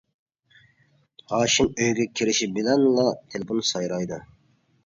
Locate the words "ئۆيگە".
1.69-2.07